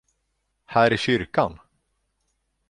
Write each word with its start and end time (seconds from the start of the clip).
Här 0.65 0.93
i 0.93 0.97
kyrkan! 0.97 1.59